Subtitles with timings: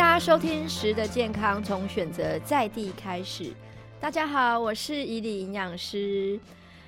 [0.00, 3.52] 大家收听《食的健康》，从选择在地开始。
[4.00, 6.40] 大家好，我是伊里营养师。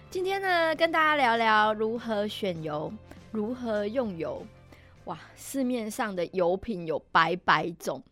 [0.08, 2.90] 今天呢，跟大家聊聊如何选油，
[3.30, 4.42] 如何用油。
[5.04, 8.02] 哇，市面上的油品有百百种。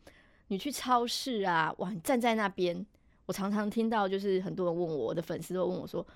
[0.48, 2.84] 你去超市啊，哇，你站在那边，
[3.24, 6.06] 我常常听到就是很多人问我，我的粉丝都问我说：“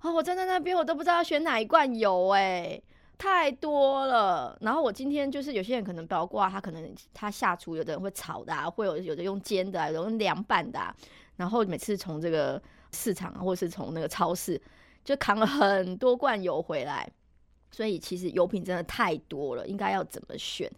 [0.00, 2.80] 哦，我站在那边，我都不知道要选哪一罐油，哎。”
[3.20, 10.96] 太多了，然后我今天就是有些人可能包括他可能他下厨，有的人会炒的，啊会有有的用煎的，啊有的用凉拌的，啊
[11.36, 12.60] 然后每次从这个
[12.92, 14.58] 市场或是从那个超市
[15.04, 17.06] 就扛了很多罐油回来，
[17.70, 20.72] 所以其实油品真的太多了，应该要怎么选？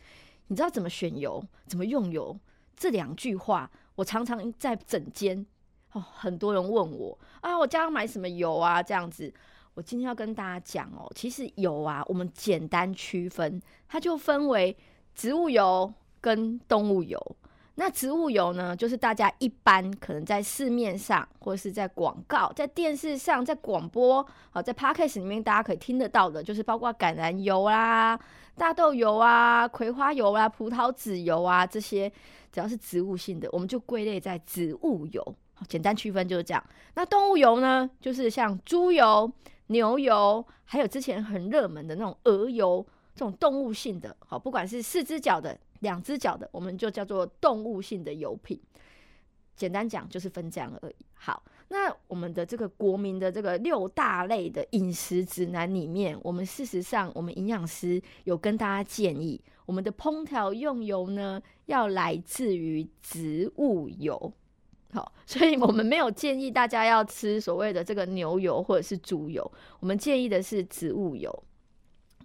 [0.48, 2.36] 你知道怎么选油，怎么用油？
[2.76, 5.46] 这两句话我常常在整间
[5.92, 8.82] 哦，很多人问我啊，我家要买什么油啊？
[8.82, 9.32] 这样子。
[9.74, 14.76] 我今天要跟大家讲哦，其实油啊，我们简单区分，它就分为
[15.14, 17.18] 植物油跟动物油。
[17.76, 28.20] 那植物油呢，就是大家一般可能在市面上，或者是在广告、在电视上、在广播、好在 podcast 里面，大家可以听得到的，就是包括橄榄油啦、
[28.56, 32.12] 大豆油啊、葵花油啊、葡萄籽油啊这些，
[32.52, 35.34] 只要是植物性的，我们就归类在植物油。
[35.66, 36.62] 简单区分就是这样。
[36.94, 39.32] 那动物油呢，就是像猪油。
[39.68, 48.60] 牛油，还有之前很热门的那种鹅油，这种动物性的，好，不管是四只脚的、两只脚的，我们就叫做动物性的油品。
[49.54, 50.94] 简单讲就是分这样而已。
[51.14, 64.32] 好，那我们的这个国民的这个六大类的饮食指南里面，我们事实上，我们营养师有跟大家建议，我们的烹调用油呢，要来自于植物油。
[64.94, 71.32] 好，所以我们没有建议大家要吃所谓的这个牛油或者是猪油，我们建议的是植物油。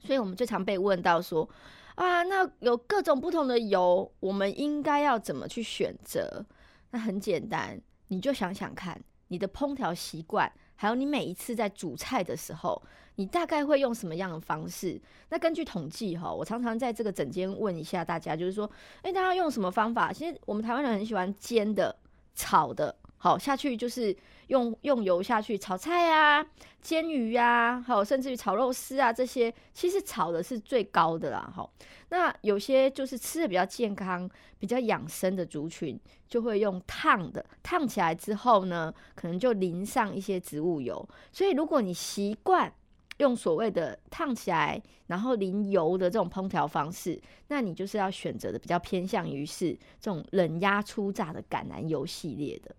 [0.04, 1.48] 所以我们最常被问到说，
[1.96, 6.46] 啊，那有各种不同的油，我们应该要怎么去选择？
[6.92, 12.82] 那很简单，你就想想看，你的烹调习惯，还有你每一次在煮菜的时候，
[13.16, 15.02] 你大概会用什么样的方式？
[15.30, 18.70] 那根据统计哈，我常常在这个整间问一下大家，就是说，
[19.04, 20.12] 哎，大家用什么方法？
[20.12, 21.96] 其实我们台湾人很喜欢煎的。
[22.38, 24.16] 炒的好下去就是
[24.48, 26.46] 用用油下去炒菜啊、
[26.80, 31.52] 煎鱼啊，还有甚至于炒肉丝啊这些，其实炒的是最高的啦。
[31.54, 31.68] 哈，
[32.10, 36.00] 那有些就是吃的比较健康、比较养生的族群，
[36.30, 41.06] 就会用烫的，烫起来之后呢，可能就淋上一些植物油。
[41.34, 42.72] 所以如果你习惯，
[43.18, 52.76] 用所谓的烫起来，然后淋油的这种烹调方式，那你就是要选择的比较偏向于是这种冷压初榨的橄榄油系列的。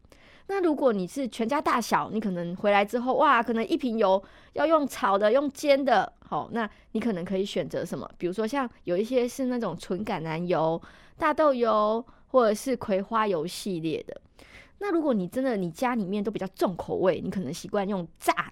[0.47, 4.23] 那如果你是全家大小，你可能回来之后，哇，可能一瓶油
[4.55, 8.09] 要用炒的、用煎的，好，那你可能可以选择什么？
[8.17, 10.81] 比如说像有一些是那种纯橄榄油、
[11.19, 14.19] 大豆油或者是葵花油系列的。
[14.79, 18.51] 那如果你真的你家里面都比较重口味，你可能习惯用炸。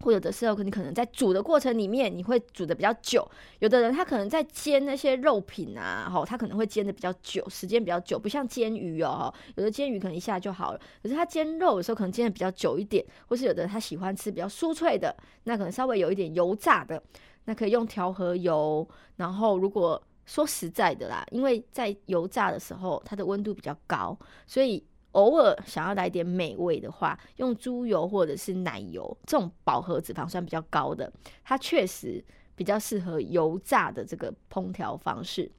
[0.00, 3.28] 或有的时候，你可能在煮的过程里面，你会煮的比较久。
[3.58, 10.80] 有的人他可能在煎那些肉品啊，哈，他可能会煎的比较久，时间比较久，不像煎鱼哦，有的煎鱼可能一下就好了。
[11.02, 17.02] 可是他煎肉的时候，可能煎的比较久一点，或是有的他喜欢吃比较酥脆的，那可能稍微有一点油炸的，
[17.44, 18.88] 那可以用调和油。
[19.16, 24.82] 然后如果说实在的啦，因为在油炸的时候，它的温度比较高，所以。
[25.12, 31.12] 偶尔想要来点美味的话，用猪油或者是奶油这种饱和脂肪酸比较高的，
[31.42, 35.50] 它确实比较适合油炸的这个烹调方式。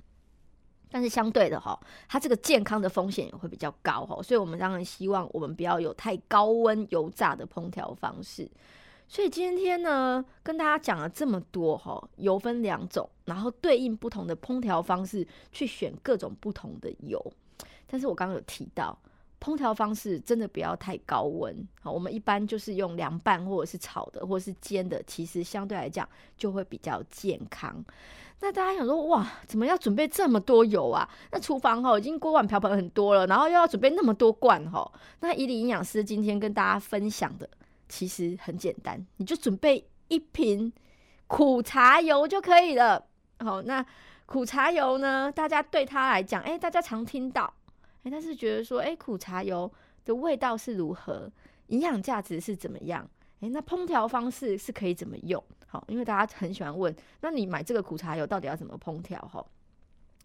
[0.90, 8.50] 但是相对的哈，它这个健康的风险也会比较高哈，所以我们当然希望我们不要有太高温油炸的烹调方式。
[9.08, 17.22] 所以今天呢，跟大家讲了这么多哈，油分两种，然后对应不同的烹调方式去选各种不同的油。
[17.86, 18.98] 但是我刚刚有提到。
[19.42, 26.08] 烹调方式真的不要太高温，好，我们一般就是用凉拌或者是炒的，或者是煎的，其实相对来讲
[26.38, 27.84] 就会比较健康。
[28.40, 31.10] 那大家想说，哇，怎么要准备这么多油啊？
[31.32, 34.92] 那厨房哈已经锅碗瓢盆很多了，然后又要准备那么多罐哈。
[35.20, 37.50] 那伊犁营养师今天跟大家分享的
[37.90, 40.72] 其实很简单，你就准备一瓶
[41.26, 43.04] 苦茶油就可以了。
[43.40, 43.84] 好，那
[44.28, 47.52] 苦茶油呢，大家对它来讲，哎，大家常听到。
[48.04, 49.72] 哎，但是觉得说，哎，苦茶油
[50.06, 51.32] 的味道是如何，
[51.68, 53.08] 营养价值是怎么样？
[53.42, 55.44] 哎，那烹调方式是可以怎么用？
[55.68, 59.20] 好，因为大家很喜欢问，那你买这个苦茶油到底要怎么烹调？
[59.32, 59.46] 哈，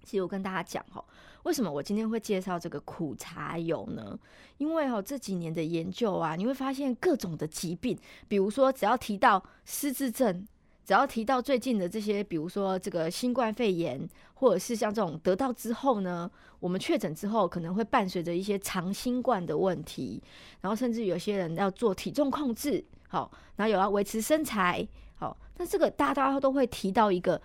[0.02, 1.04] 其实我跟大家讲，哈，
[1.44, 4.18] 为什么我今天会介绍这个苦茶油呢？
[4.58, 10.46] 因为哈这几年的研究啊，你会发现各种的疾病，比如说只要提到失智症。
[10.86, 16.30] 只要提到最近的这些，比如说这个新冠肺炎，或者是像这种得到之后呢，
[16.60, 20.22] 我们确诊之后可能会伴随着一些长新冠的问题，
[20.60, 24.86] 然后甚至有些人要做体重控制，好，然后有要维持身材，
[25.16, 27.42] 好，那这个大家都会提到一个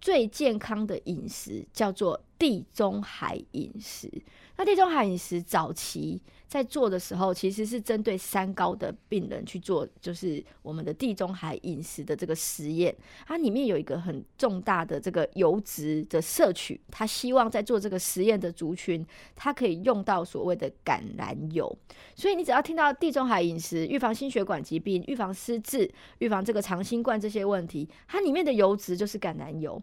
[0.00, 4.10] 最健康的饮食，叫做地中海饮食。
[4.56, 12.94] 那地中海饮食早期在做的时候，其实是针对三高的病人去做，就是我们的地中海饮食的这个实验。
[13.26, 19.04] 它里面有一个很重大的这个油脂的摄取，他希望在做这个实验的族群，
[19.34, 21.74] 它可以用到所谓的橄榄油。
[22.14, 29.82] 所以你只要听到地中海饮食，预防心血管疾病、预防失智、预防这个长新冠这些问题，它里面的油脂就是橄榄油。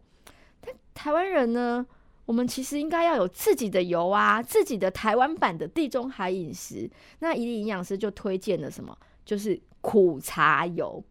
[0.62, 1.86] 但台湾人呢？
[2.30, 6.88] 我们其实应该要有自己的油啊，自己的台湾版的地中海饮食。
[7.18, 8.96] 那一粒营养师就推荐了什么？
[9.26, 11.04] 就是苦茶油。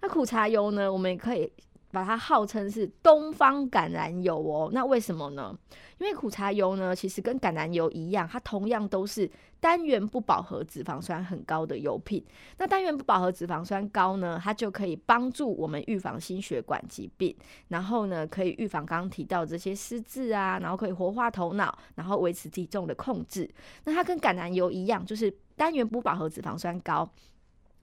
[0.00, 1.52] 那苦茶油呢，我们也可以。
[1.90, 5.54] 把它号称是东方橄榄油哦，那为什么呢？
[5.98, 9.30] 因为苦茶油呢，其实跟橄榄油一样，它同样都是
[9.62, 12.20] 单元不饱和脂肪酸很高的油品。
[12.58, 17.32] 那单元不饱和脂肪酸高呢，它就可以帮助我们预防心血管疾病，
[17.68, 23.48] 然后呢，可以预防刚刚提到这些失智啊，然后可以活化头脑，然后维持体重的控制。
[23.84, 27.08] 那它跟橄榄油一样，就是单元不饱和脂肪酸高。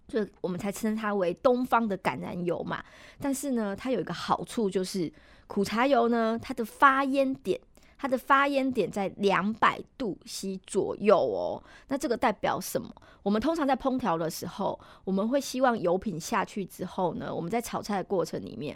[0.09, 2.83] 所以我们才称它为东方的橄榄油嘛。
[3.21, 5.09] 但是呢，它有一个好处，就是
[5.47, 7.57] 苦茶油呢，它的发烟点，
[7.99, 11.61] 它的发烟点在两百度 C 左右哦。
[11.89, 12.89] 那这个代表什么？
[13.21, 18.75] 我们通常在烹调的时候，我们会希望油品下去之后呢，我们在炒菜的过程里面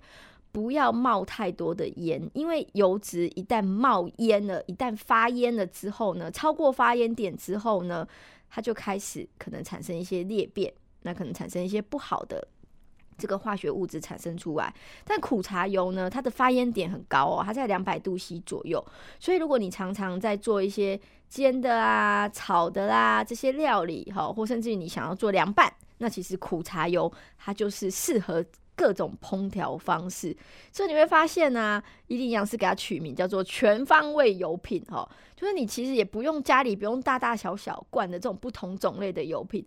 [0.51, 8.05] 不要冒太多的烟，因为油脂一旦冒烟了，一旦发烟了之后呢，超过发烟点之后呢，
[8.49, 10.71] 它就开始可能产生一些裂变。
[11.05, 12.47] 那可能产生一些不好的
[13.17, 14.73] 这个化学物质产生出来，
[15.05, 18.83] 但苦茶油呢，它的发烟点很高哦，它在两百度 C 左右，
[19.19, 20.99] 所以如果你常常在做一些
[21.29, 28.43] 煎的啊、炒的啦这些料理哈，或甚至于你想要做凉拌，那其实苦茶油它就是适合
[28.75, 30.35] 各种烹调方式，
[30.71, 39.65] 所以你会发现呢，一定要是给它取名叫做全方位油品哈，就是你其实也不用家里不用大大小小罐的这种不同种类的油品。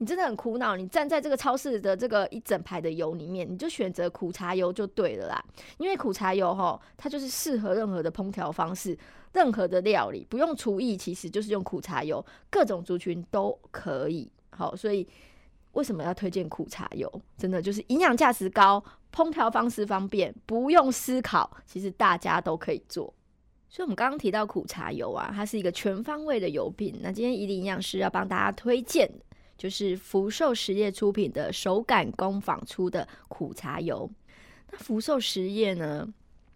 [0.00, 5.44] 你真的很苦恼，你站在这个超市的这个一整排的油里面，你就选择苦茶油就对了啦。
[5.78, 8.96] 因为苦茶油哈，它就是适合任何的烹调方式，
[9.32, 14.30] 任何的料理不用厨艺，其实就是用苦茶油，各种族群都可以。
[14.50, 15.06] 好，所以
[15.72, 17.10] 为什么要推荐苦茶油？
[17.36, 23.12] 真的就是营养价值高，烹调方式方便，不用思考，其实大家都可以做。
[23.68, 27.00] 所以，我们刚刚提到苦茶油啊，它是一个全方位的油品。
[27.02, 29.10] 那今天怡林营养师要帮大家推荐。
[29.58, 34.08] 就是福寿实业出品的手感工坊出的苦茶油。
[34.70, 36.08] 那福寿实业呢，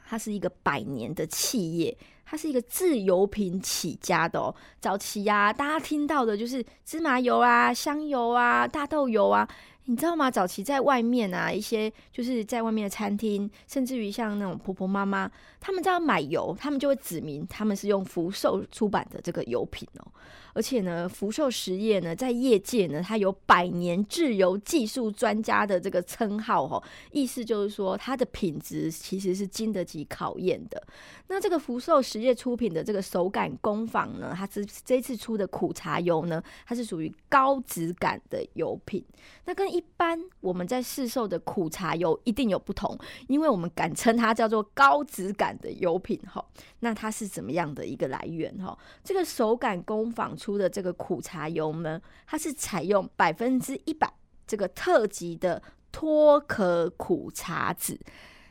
[0.07, 4.55] 它是一个百年的企业，它是一个自由品起家的哦。
[4.81, 9.49] 早期呀，大家听到的就是芝麻油啊、香油啊、大豆油啊。
[9.87, 10.31] 你知道吗？
[10.31, 15.31] 早期在外面啊，一些就是在外面的餐厅，甚至于像那种婆婆妈妈，
[15.61, 20.07] 他们在买油，他们就会指明他们是用福寿出版的这个油品哦。
[20.55, 26.83] 而且呢，福寿实业呢，在业界呢，它有百年制油技术专家的这个称号哦。
[27.11, 30.81] 意思就是说，它的品质其实是经得起考验的。
[31.29, 39.03] 那这个福寿实业出品的这个手感工坊呢，它是这次出的苦茶油呢，它是属于高质感的油品。
[39.47, 46.45] 那跟一般我们在市售的苦茶油一定有不同，因为我们敢称它叫做高质感的油品哈。
[46.81, 48.77] 那它是怎么样的一个来源哈？
[49.03, 54.13] 这个手感工坊出的这个苦茶油呢，它是采用百分之一百
[54.47, 57.99] 这个特级的脱壳苦茶籽。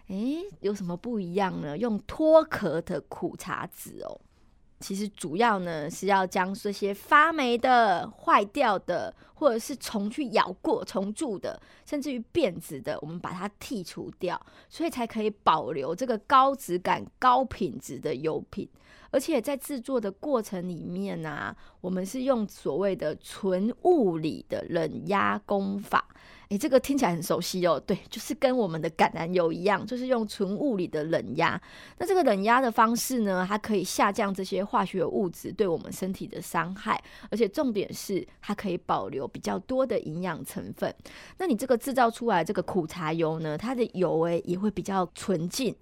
[0.08, 1.78] 诶，有什么不一样呢？
[1.78, 4.20] 用脱壳的苦茶籽哦。
[4.82, 18.68] 其实主要呢是要将这些发霉的、坏掉的，或者是虫去咬过、虫蛀的，甚至于变质的，我们把它剔除掉，所以才可以保留这个高质感、高品质的油品。
[19.12, 26.08] 而且在制作的过程里面呢，我们是用所谓的纯物理的冷压工法。
[26.52, 27.82] 诶，这个听起来很熟悉哦。
[27.88, 31.60] 对，就是跟我们的橄榄油一样，就是用纯物理的冷压。
[31.98, 40.94] 那这个冷压的方式呢，它可以下降这些化学物质对我们身体的伤害，而且重点是它可以保留比较多的营养成分。
[41.38, 45.74] 那你这个制造出来这个苦茶油呢，它的油诶也会比较纯净。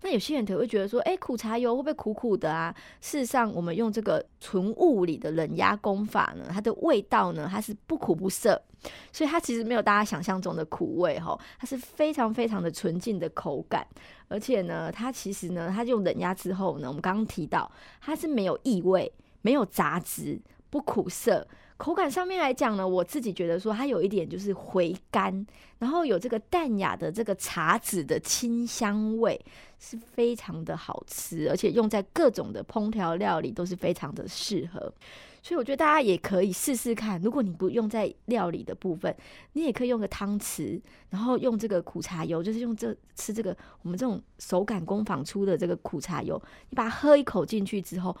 [0.00, 2.74] 那有些人可能会觉得说，诶，苦茶油会不会苦苦的啊？
[3.02, 8.58] 事实上，我们用这个纯物理的冷压工法呢，它的味道呢，它是不苦不涩。
[9.12, 13.86] 所以它其实没有大家想象中的苦味哈，它是非常非常的纯净的口感，
[14.28, 19.12] 而且呢，它其实呢，它用冷压之后呢，我们刚刚提到它是没有异味、
[19.42, 21.46] 没有杂质、不苦涩。
[21.76, 25.44] 口感上面来讲呢，我自己觉得说它有一点就是回甘，
[25.78, 29.38] 然后有这个淡雅的这个茶籽的清香味，
[29.80, 34.94] 是非常的好吃，而且用在各种的烹调料理都是非常的适合。
[35.44, 39.14] 所以我觉得大家也可以试试看，如果你不用在料理的部分，
[39.52, 48.16] 你也可以用个汤匙，然后用这个苦茶油，就是用这吃这个我们这种手感工坊出的这个苦茶油，你把它喝一口进去之后。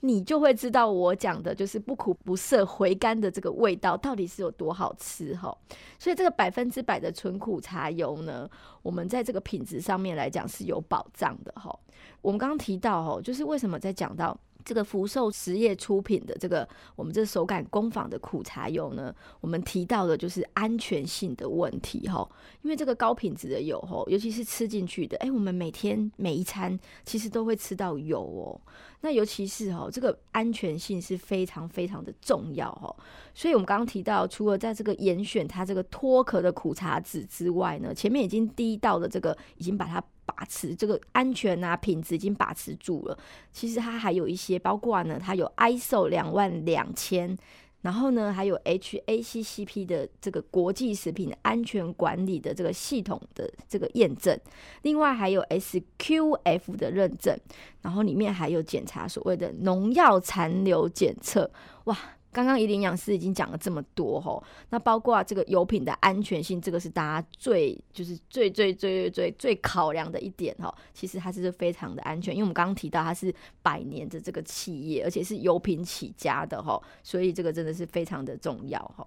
[0.00, 5.56] 你就会知道我讲的就是不苦不涩、回甘的这个味道到底是有多好吃哈。
[5.98, 8.48] 所以这个百分之百的纯苦茶油呢，
[8.82, 11.76] 我们在这个品质上面来讲是有保障的哈。
[12.20, 14.38] 我们刚刚提到哦，就是为什么在讲到。
[14.66, 22.28] 这个福寿实业出品的这个我们这手感工坊的苦茶油呢，我们提到的就是安全性的问题哈。
[22.62, 28.60] 因为这个高品质的油哈，尤其是吃进去的，哎，我们每天每一餐其实都会吃到油哦。
[29.02, 32.92] 那尤其是哈，这个安全性是非常非常的重要哈。
[33.32, 40.02] 所以我们刚刚提到，除了在这个严选它这个脱壳的苦茶籽之外呢，前面已经滴到的这个已经把它。
[40.26, 43.16] 把持这个安全啊，品质已经把持住了。
[43.52, 47.34] 其实它还有一些，包括呢，它有 ISO 两万两千，
[47.82, 54.38] 然后呢，还有 HACCP 的这个国际食品安全管理的这个系统的这个验证，
[54.82, 57.38] 另外还有 SQF 的认证，
[57.82, 61.50] 然后里面还有检查所谓的农药残留检测，
[61.84, 61.96] 哇！
[62.36, 70.74] 刚刚怡林养师已经讲了这么多吼，那包括这个油品的安全性，这个是大家最就是最最最最最最考量的一点哈。
[70.92, 79.06] 其实它是非常的安全，因为我们刚刚提到它是百年的这个企业，而且是油品起家的哈，所以这个真的是非常的重要哈。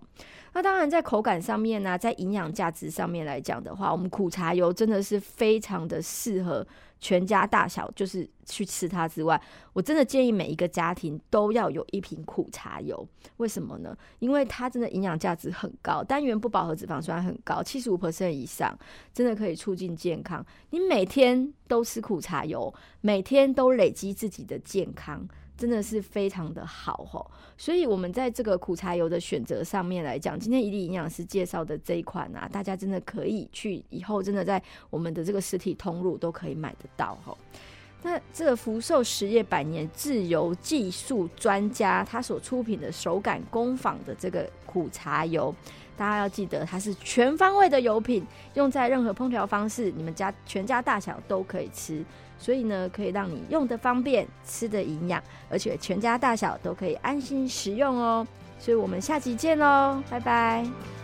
[0.54, 6.66] 那当然在口感上面呢，在营养价值上面来讲的话，我们苦茶油真的是非常的适合。
[7.00, 9.42] 全家大小就是去吃它之外，
[9.74, 13.08] 我真的建议每一个家庭都要有一瓶苦茶油。
[13.38, 13.98] 为什么呢？
[14.20, 18.78] 因为它真的营养价值很高，单元不饱和脂肪酸很高，七十五 percent 以上，
[19.14, 20.46] 真的可以促进健康。
[20.72, 25.26] 你每天都吃苦茶油，每天都累积自己的健康。
[25.56, 37.38] 真的是非常的好吼，所以我们在这个苦茶油的选择上面来讲，今天一粒营养师介绍的这一款啊，大家真的可以去以后真的在我们的这个实体通路都可以买得到吼。
[38.02, 45.54] 那这个福寿实业百年自由技术专家他所出品的手感工坊的这个苦茶油，
[46.00, 52.02] 大家要记得它是全方位的油品，用在任何烹调方式，你们家全家大小都可以吃。
[52.38, 58.26] 所以呢，可以让你用的方便，吃的营养，而且全家大小都可以安心食用哦。
[58.58, 60.99] 所以我们下集见喽，拜拜。